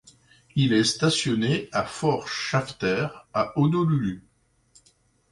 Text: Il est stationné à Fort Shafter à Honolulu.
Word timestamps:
Il 0.55 0.73
est 0.73 0.83
stationné 0.83 1.69
à 1.71 1.83
Fort 1.83 2.27
Shafter 2.27 3.05
à 3.35 3.53
Honolulu. 3.55 4.23